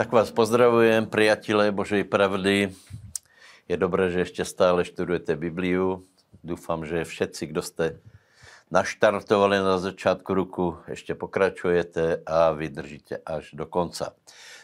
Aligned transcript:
Tak 0.00 0.16
vás 0.16 0.32
pozdravujem, 0.32 1.04
priatelé 1.12 1.68
Božej 1.68 2.08
pravdy. 2.08 2.72
Je 3.68 3.76
dobré, 3.76 4.08
že 4.08 4.24
ještě 4.24 4.44
stále 4.48 4.80
študujete 4.84 5.36
Bibliu. 5.36 6.08
Doufám, 6.44 6.88
že 6.88 7.04
všetci, 7.04 7.46
kdo 7.46 7.62
jste 7.62 8.00
naštartovali 8.70 9.58
na 9.60 9.78
začátku 9.78 10.34
roku, 10.34 10.76
ještě 10.88 11.14
pokračujete 11.14 12.22
a 12.26 12.50
vydržíte 12.52 13.20
až 13.26 13.52
do 13.52 13.66
konca. 13.66 14.16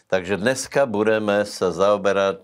Takže 0.06 0.36
dneska 0.36 0.86
budeme 0.86 1.44
se 1.44 1.72
zaoberat 1.72 2.40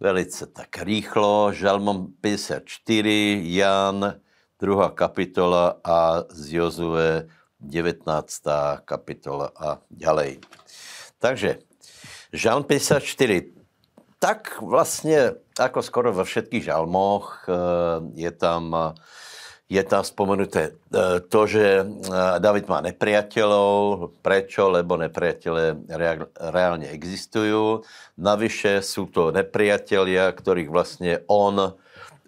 velice 0.00 0.46
tak 0.46 0.82
rýchlo. 0.82 1.52
Žalmom 1.54 2.18
54, 2.20 3.42
Jan, 3.46 4.18
druhá 4.58 4.90
kapitola 4.90 5.78
a 5.84 6.26
z 6.28 6.52
Jozue 6.52 7.28
19. 7.60 8.42
kapitola 8.84 9.54
a 9.54 9.78
ďalej. 9.90 10.42
Takže 11.22 11.62
Žalm 12.32 12.64
54. 12.64 13.52
Tak 14.18 14.60
vlastně, 14.60 15.32
jako 15.60 15.82
skoro 15.82 16.12
ve 16.12 16.24
všetkých 16.24 16.64
žalmoch, 16.64 17.44
eh, 17.48 17.52
je 18.14 18.30
tam, 18.30 18.76
je 19.68 19.82
tam 19.84 20.04
spomenuté 20.04 20.72
eh, 20.72 21.20
to, 21.28 21.46
že 21.46 21.84
eh, 21.84 22.38
David 22.38 22.68
má 22.68 22.80
nepriateľov. 22.80 24.08
Prečo? 24.22 24.70
Lebo 24.70 24.96
nepriatele 24.96 25.76
reálně 26.40 26.88
existují. 26.88 27.80
Navyše 28.16 28.82
jsou 28.82 29.06
to 29.06 29.30
nepriatelia, 29.30 30.32
kterých 30.32 30.70
vlastně 30.70 31.18
on 31.26 31.74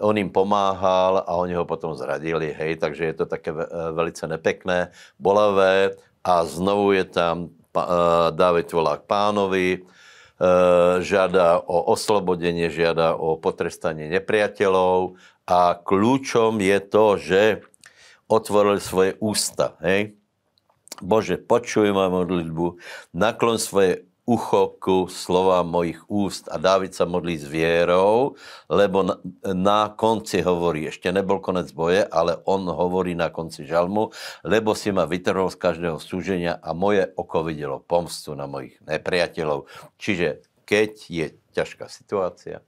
on 0.00 0.16
jim 0.18 0.30
pomáhal 0.30 1.22
a 1.26 1.38
oni 1.38 1.54
ho 1.54 1.64
potom 1.64 1.94
zradili, 1.94 2.52
hej, 2.58 2.76
takže 2.76 3.04
je 3.04 3.12
to 3.14 3.26
také 3.26 3.52
velice 3.92 4.26
nepekné, 4.26 4.90
bolavé 5.18 5.90
a 6.24 6.44
znovu 6.44 6.92
je 6.92 7.04
tam 7.04 7.48
David 8.32 8.70
volá 8.70 9.02
k 9.02 9.04
pánovi, 9.04 9.82
Eh, 10.34 10.98
žiada 10.98 11.62
o 11.62 11.94
oslobodenie, 11.94 12.66
žiada 12.66 13.14
o 13.14 13.38
potrestanie 13.38 14.10
nepriateľov 14.10 15.14
a 15.46 15.78
kľúčom 15.78 16.58
je 16.58 16.78
to, 16.82 17.06
že 17.22 17.42
otvoril 18.26 18.82
svoje 18.82 19.14
ústa. 19.22 19.78
Hej? 19.78 20.18
Bože, 20.98 21.38
počuj 21.38 21.94
moju 21.94 22.10
modlitbu, 22.10 22.66
naklon 23.14 23.62
svoje 23.62 24.10
ucho 24.24 24.80
ku 24.80 25.04
slova 25.12 25.60
mojich 25.60 26.00
úst. 26.08 26.48
A 26.48 26.56
Dávid 26.56 26.96
sa 26.96 27.04
modlí 27.04 27.36
s 27.36 27.44
vierou, 27.44 28.40
lebo 28.72 29.04
na, 29.04 29.16
na 29.44 29.80
konci 29.92 30.40
hovorí, 30.40 30.88
ešte 30.88 31.12
nebol 31.12 31.44
konec 31.44 31.68
boje, 31.76 32.08
ale 32.08 32.40
on 32.48 32.64
hovorí 32.64 33.12
na 33.12 33.28
konci 33.28 33.68
žalmu, 33.68 34.10
lebo 34.44 34.72
si 34.72 34.88
ma 34.96 35.04
vytrhol 35.04 35.52
z 35.52 35.60
každého 35.60 35.98
súženia 36.00 36.56
a 36.56 36.72
moje 36.72 37.04
oko 37.20 37.44
videlo 37.44 37.84
pomstu 37.84 38.32
na 38.32 38.48
mojich 38.48 38.80
nepriateľov. 38.88 39.68
Čiže 40.00 40.44
keď 40.64 40.92
je 41.12 41.26
ťažká 41.52 41.92
situácia, 41.92 42.64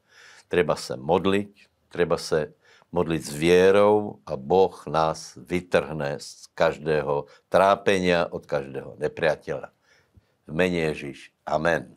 treba 0.53 0.77
sa 0.77 1.01
modliť, 1.01 1.53
treba 1.89 2.21
sa 2.21 2.53
modliť 2.93 3.23
s 3.25 3.33
vierou 3.35 4.23
a 4.29 4.39
Boh 4.39 4.73
nás 4.87 5.35
vytrhne 5.37 6.21
z 6.21 6.49
každého 6.55 7.29
trápenia, 7.53 8.29
od 8.29 8.47
každého 8.47 9.01
nepriateľa. 9.01 9.76
V 10.47 10.53
mene 10.55 10.79
Ježíš. 10.79 11.33
Amen. 11.47 11.97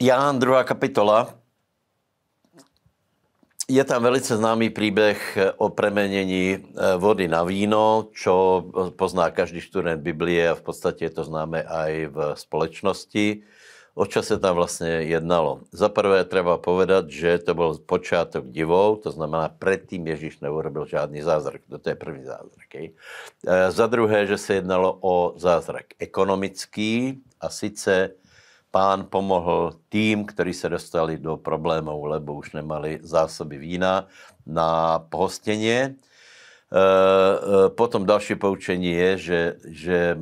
Ján, 0.00 0.38
druhá 0.38 0.64
kapitola. 0.64 1.38
Je 3.68 3.84
tam 3.84 4.02
velice 4.02 4.36
známý 4.36 4.70
příběh 4.70 5.38
o 5.56 5.68
premenění 5.68 6.54
eh, 6.54 6.96
vody 6.96 7.28
na 7.28 7.42
víno, 7.42 8.08
čo 8.12 8.64
pozná 8.96 9.30
každý 9.30 9.60
student 9.60 10.02
Biblie 10.02 10.50
a 10.50 10.54
v 10.54 10.62
podstatě 10.62 11.10
to 11.10 11.24
známe 11.24 11.62
aj 11.62 12.06
v 12.06 12.18
společnosti. 12.34 13.42
O 13.96 14.06
čo 14.06 14.22
se 14.22 14.38
tam 14.38 14.56
vlastně 14.56 14.88
jednalo? 14.88 15.60
Za 15.72 15.88
prvé 15.88 16.24
treba 16.24 16.58
povedat, 16.58 17.10
že 17.10 17.38
to 17.38 17.54
byl 17.54 17.74
počátek 17.74 18.44
divou, 18.44 18.96
to 18.96 19.10
znamená, 19.10 19.48
předtím 19.48 20.06
Ježíš 20.06 20.40
neurobil 20.40 20.86
žádný 20.86 21.22
zázrak. 21.22 21.60
To 21.82 21.88
je 21.88 21.94
první 21.94 22.24
zázrak. 22.24 22.68
Eh, 22.76 22.90
za 23.70 23.86
druhé, 23.86 24.26
že 24.26 24.38
se 24.38 24.54
jednalo 24.54 24.98
o 25.00 25.32
zázrak 25.36 25.84
ekonomický 25.98 27.24
a 27.40 27.48
sice 27.48 28.16
pán 28.70 29.08
pomohl 29.08 29.72
tým, 29.88 30.24
kteří 30.24 30.52
se 30.52 30.68
dostali 30.68 31.18
do 31.18 31.36
problémů, 31.36 32.06
lebo 32.06 32.34
už 32.34 32.52
nemali 32.52 32.98
zásoby 33.02 33.58
vína 33.58 34.06
na 34.46 34.98
pohostěně. 34.98 35.80
E, 35.80 35.94
e, 35.96 37.68
potom 37.72 38.06
další 38.06 38.34
poučení 38.34 38.92
je, 38.92 39.18
že, 39.18 39.40
že 39.64 39.98
e, 40.12 40.18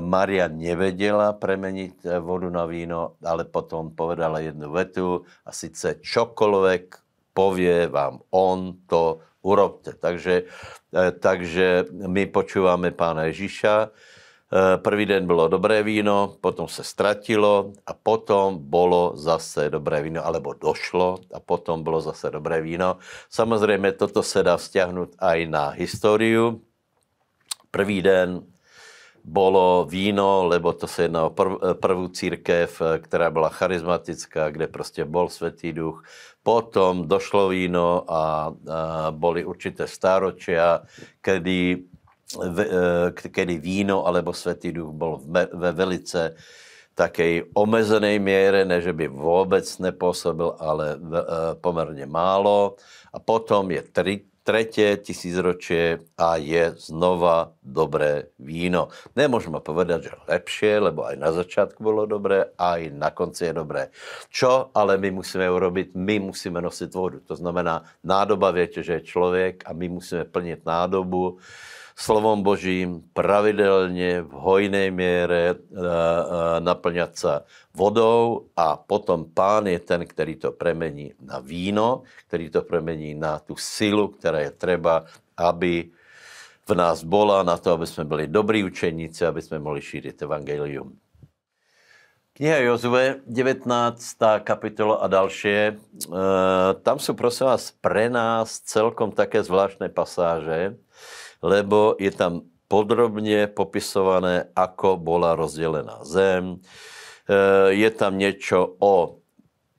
Maria 0.00 0.48
nevedela 0.48 1.36
premeniť 1.36 2.24
vodu 2.24 2.48
na 2.48 2.64
víno, 2.64 3.20
ale 3.20 3.44
potom 3.44 3.92
povedala 3.92 4.40
jednu 4.40 4.72
vetu 4.72 5.28
a 5.44 5.52
sice 5.52 6.00
čokoľvek 6.00 6.84
povie 7.36 7.92
vám 7.92 8.24
on, 8.30 8.80
to 8.88 9.20
urobte. 9.44 9.92
Takže, 9.92 10.48
takže 11.20 11.84
my 11.90 12.32
počúvame 12.32 12.96
pána 12.96 13.28
Ježíša, 13.28 13.90
Eh, 13.90 13.92
prvý 14.76 15.06
den 15.06 15.26
bylo 15.26 15.48
dobré 15.48 15.82
víno, 15.82 16.36
potom 16.40 16.68
se 16.68 16.84
ztratilo 16.84 17.72
a 17.86 17.94
potom 17.94 18.58
bylo 18.58 19.12
zase 19.16 19.70
dobré 19.70 20.02
víno, 20.02 20.26
alebo 20.26 20.54
došlo 20.54 21.18
a 21.34 21.40
potom 21.40 21.82
bylo 21.82 22.00
zase 22.00 22.30
dobré 22.30 22.62
víno. 22.62 22.96
Samozřejmě 23.30 23.92
toto 23.92 24.22
se 24.22 24.42
dá 24.42 24.56
vzťahnout 24.56 25.10
aj 25.18 25.46
na 25.46 25.68
historiu. 25.68 26.60
Prvý 27.70 28.02
den 28.02 28.42
bylo 29.24 29.86
víno, 29.90 30.44
lebo 30.44 30.72
to 30.72 30.86
se 30.86 31.02
jedná 31.02 31.24
o 31.24 31.30
prv, 31.30 32.04
eh, 32.04 32.08
církev, 32.12 32.82
eh, 32.82 32.98
která 32.98 33.30
byla 33.30 33.48
charizmatická, 33.48 34.50
kde 34.50 34.66
prostě 34.68 35.04
bol 35.04 35.28
Světý 35.28 35.72
duch. 35.72 36.04
Potom 36.42 37.08
došlo 37.08 37.48
víno 37.48 38.04
a, 38.08 38.20
a 38.20 39.10
boli 39.10 39.44
určité 39.44 39.88
stáročia, 39.88 40.84
kedy 41.20 41.88
Eh, 41.93 41.93
kedy 43.14 43.58
víno 43.58 44.06
alebo 44.06 44.32
Světý 44.32 44.72
duch 44.72 44.92
byl 44.92 45.20
ve 45.52 45.72
velice 45.72 46.34
také 46.94 47.42
omezené 47.54 48.18
míře, 48.18 48.64
ne 48.64 48.80
že 48.80 48.92
by 48.92 49.08
vůbec 49.08 49.78
nepůsobil, 49.78 50.54
ale 50.58 50.96
eh, 50.96 51.54
poměrně 51.60 52.06
málo. 52.06 52.76
A 53.12 53.18
potom 53.18 53.70
je 53.70 53.82
tři, 53.82 54.20
třetí 54.42 54.96
tisícročí 55.02 55.96
a 56.18 56.36
je 56.36 56.74
znova 56.76 57.52
dobré 57.62 58.22
víno. 58.38 58.88
Nemůžeme 59.16 59.60
povedat, 59.60 60.02
že 60.02 60.10
lepší, 60.28 60.78
lebo 60.78 61.06
aj 61.06 61.16
na 61.16 61.32
začátku 61.32 61.82
bylo 61.82 62.06
dobré, 62.06 62.44
a 62.58 62.76
i 62.76 62.90
na 62.90 63.10
konci 63.10 63.44
je 63.44 63.52
dobré. 63.52 63.88
Čo 64.30 64.70
ale 64.74 64.96
my 64.98 65.10
musíme 65.10 65.50
urobit? 65.50 65.94
My 65.94 66.18
musíme 66.18 66.60
nosit 66.60 66.94
vodu. 66.94 67.20
To 67.26 67.36
znamená, 67.36 67.82
nádoba, 68.04 68.50
větě, 68.50 68.82
že 68.82 68.92
je 68.92 69.00
člověk 69.00 69.62
a 69.66 69.72
my 69.72 69.88
musíme 69.88 70.24
plnit 70.24 70.66
nádobu 70.66 71.38
slovom 71.96 72.42
Božím 72.42 73.02
pravidelně 73.12 74.22
v 74.22 74.30
hojné 74.30 74.90
míře 74.90 75.54
eh, 75.54 75.56
eh, 75.56 76.60
naplňat 76.60 77.16
se 77.16 77.40
vodou 77.74 78.46
a 78.56 78.76
potom 78.76 79.24
pán 79.34 79.66
je 79.66 79.78
ten, 79.78 80.06
který 80.06 80.36
to 80.36 80.52
premení 80.52 81.12
na 81.20 81.38
víno, 81.38 82.02
který 82.26 82.50
to 82.50 82.62
premení 82.62 83.14
na 83.14 83.38
tu 83.38 83.56
silu, 83.56 84.08
která 84.08 84.38
je 84.38 84.50
třeba, 84.50 85.04
aby 85.36 85.90
v 86.68 86.74
nás 86.74 87.04
bola 87.04 87.42
na 87.42 87.56
to, 87.56 87.72
aby 87.72 87.86
jsme 87.86 88.04
byli 88.04 88.26
dobrý 88.26 88.64
učeníci, 88.64 89.26
aby 89.26 89.42
jsme 89.42 89.58
mohli 89.58 89.82
šířit 89.82 90.22
evangelium. 90.22 90.98
Kniha 92.36 92.56
Jozue, 92.56 93.20
19. 93.26 94.16
kapitola 94.44 94.94
a 94.94 95.06
další. 95.06 95.48
E, 95.48 95.72
tam 96.82 96.98
jsou 96.98 97.14
prosím 97.14 97.46
vás 97.46 97.70
pre 97.70 98.10
nás 98.10 98.58
celkom 98.58 99.12
také 99.12 99.42
zvláštné 99.42 99.88
pasáže, 99.88 100.76
lebo 101.44 101.96
je 102.00 102.10
tam 102.10 102.40
podrobně 102.68 103.46
popisované, 103.46 104.48
ako 104.56 104.96
bola 104.96 105.36
rozdělená 105.36 106.00
zem. 106.02 106.56
Eh, 106.56 107.72
je 107.72 107.90
tam 107.90 108.18
něco 108.18 108.76
o 108.80 109.20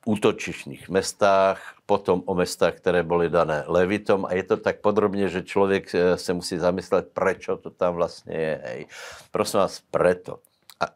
útočišných 0.06 0.90
mestách, 0.90 1.58
potom 1.86 2.22
o 2.26 2.38
mestách, 2.38 2.78
které 2.78 3.04
byly 3.04 3.30
dané 3.30 3.66
Levitom 3.66 4.26
a 4.30 4.34
je 4.38 4.44
to 4.44 4.58
tak 4.58 4.86
podrobně, 4.86 5.30
že 5.30 5.42
člověk 5.42 5.90
eh, 5.96 6.18
se 6.18 6.34
musí 6.34 6.58
zamyslet, 6.58 7.10
proč 7.14 7.50
to 7.62 7.70
tam 7.74 7.98
vlastně 7.98 8.36
je. 8.38 8.62
Hej. 8.64 8.82
Prosím 9.32 9.60
vás, 9.60 9.82
preto, 9.92 10.40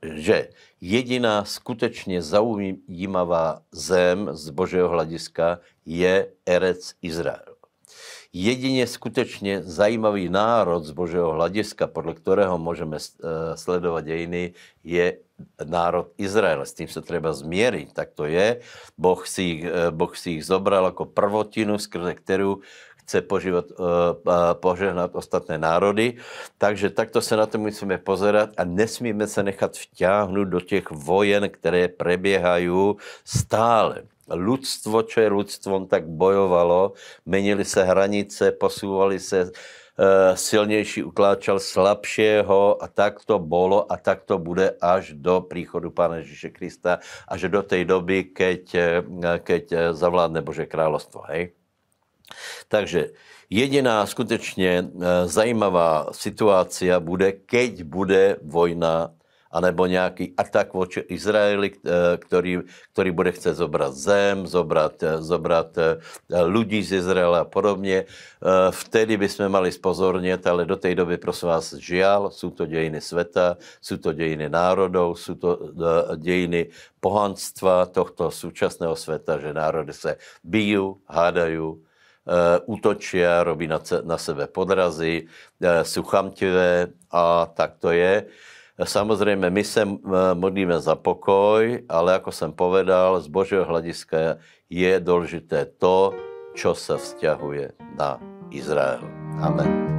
že 0.04 0.50
jediná 0.82 1.46
skutečně 1.46 2.22
zaujímavá 2.22 3.62
zem 3.72 4.30
z 4.32 4.50
božího 4.50 4.90
hlediska 4.90 5.60
je 5.86 6.30
Erec 6.46 6.94
Izrael 7.02 7.49
jedině 8.34 8.88
skutečně 8.88 9.64
zajímavý 9.64 10.30
národ 10.30 10.84
z 10.84 10.92
božího 10.92 11.32
hlediska, 11.32 11.88
podle 11.88 12.14
kterého 12.14 12.58
můžeme 12.58 12.98
eh, 12.98 13.58
sledovat 13.58 14.02
dějiny, 14.02 14.54
je 14.84 15.18
národ 15.64 16.12
Izrael. 16.18 16.66
S 16.66 16.74
tím 16.74 16.88
se 16.88 17.02
třeba 17.02 17.34
změřit. 17.34 17.94
Tak 17.94 18.10
to 18.16 18.26
je. 18.26 18.60
Boh 18.98 19.28
si, 19.28 19.64
eh, 19.66 19.92
boh 19.92 20.18
si 20.18 20.30
jich 20.30 20.46
zobral 20.46 20.86
jako 20.86 21.06
prvotinu, 21.06 21.78
skrze 21.78 22.14
kterou 22.14 22.62
chce 23.10 23.26
požívat, 23.26 23.66
požehnat 24.62 25.18
ostatné 25.18 25.58
národy. 25.58 26.22
Takže 26.62 26.94
takto 26.94 27.26
se 27.26 27.34
na 27.34 27.50
to 27.50 27.58
musíme 27.58 27.98
pozerat 27.98 28.54
a 28.54 28.62
nesmíme 28.62 29.26
se 29.26 29.42
nechat 29.44 29.74
vťáhnout 29.74 30.48
do 30.48 30.62
těch 30.62 30.94
vojen, 30.94 31.50
které 31.50 31.90
preběhají 31.90 32.70
stále 33.26 34.06
ľudstvo, 34.30 35.10
čo 35.10 35.26
je 35.26 35.30
ľudstvom, 35.34 35.90
tak 35.90 36.06
bojovalo, 36.06 36.94
menili 37.26 37.66
se 37.66 37.82
hranice, 37.82 38.54
posúvali 38.54 39.18
se, 39.18 39.50
uh, 39.50 40.38
silnější 40.38 41.04
utláčal 41.04 41.60
slabšího 41.60 42.84
a 42.84 42.88
tak 42.88 43.26
to 43.26 43.40
bylo 43.40 43.92
a 43.92 43.98
tak 43.98 44.24
to 44.30 44.38
bude 44.38 44.78
až 44.82 45.18
do 45.18 45.42
příchodu 45.42 45.90
Pána 45.92 46.16
Ježíše 46.16 46.50
Krista, 46.50 47.00
až 47.28 47.42
do 47.50 47.64
té 47.64 47.86
doby, 47.86 48.24
keď, 48.24 48.76
eh, 48.76 49.02
keď 49.42 49.64
eh, 49.72 49.94
zavládne 49.94 50.42
Bože 50.46 50.70
královstvo. 50.70 51.26
Hej? 51.34 51.59
Takže 52.68 53.10
jediná 53.50 54.06
skutečně 54.06 54.86
zajímavá 55.26 56.08
situácia 56.12 57.00
bude, 57.00 57.32
keď 57.32 57.84
bude 57.84 58.38
vojna 58.42 59.12
anebo 59.52 59.86
nějaký 59.86 60.34
atak 60.38 60.74
voči 60.74 61.00
Izraeli, 61.00 61.72
eh, 61.74 62.18
který, 62.18 62.60
který 62.94 63.12
bude 63.12 63.32
chcet 63.32 63.54
zobrat 63.54 63.94
zem, 63.94 64.48
zobrat, 64.48 65.04
eh, 65.04 65.18
zobrat 65.22 65.78
eh, 65.78 65.98
lidí 66.44 66.84
z 66.84 66.92
Izraela 67.02 67.40
a 67.40 67.50
podobně. 67.50 68.06
Vtedy 68.72 69.18
bychom 69.18 69.50
mali 69.50 69.72
spozornět, 69.72 70.48
ale 70.48 70.66
do 70.66 70.76
té 70.76 70.96
doby, 70.96 71.18
prosím 71.18 71.48
vás, 71.48 71.74
žial, 71.74 72.32
jsou 72.32 72.50
to 72.50 72.66
dějiny 72.66 73.02
světa, 73.02 73.58
jsou 73.82 73.98
to 73.98 74.14
dějiny 74.14 74.50
národů, 74.50 75.16
jsou 75.16 75.36
to 75.36 75.60
dějiny 76.16 76.70
pohanstva 77.00 77.86
tohto 77.86 78.32
současného 78.32 78.96
světa, 78.96 79.40
že 79.40 79.54
národy 79.54 79.94
se 79.94 80.16
bijí, 80.44 80.80
hádají, 81.08 81.60
útočí, 82.66 83.22
robí 83.44 83.68
na, 83.68 83.82
na 84.04 84.18
sebe 84.18 84.48
podrazy, 84.48 85.28
jsou 85.84 86.04
chamtivé 86.04 86.88
a 87.12 87.46
tak 87.46 87.74
to 87.80 87.92
je. 87.92 88.26
Samozřejmě 88.84 89.50
my 89.50 89.64
se 89.64 89.88
modlíme 90.34 90.80
za 90.80 90.96
pokoj, 90.96 91.84
ale 91.90 92.14
jako 92.14 92.32
jsem 92.32 92.52
povedal, 92.54 93.20
z 93.20 93.28
Božího 93.28 93.66
hlediska 93.66 94.18
je 94.70 95.00
důležité 95.00 95.66
to, 95.66 96.14
čo 96.54 96.76
se 96.76 96.98
vzťahuje 96.98 97.72
na 97.98 98.20
Izrael. 98.52 99.02
Amen. 99.42 99.99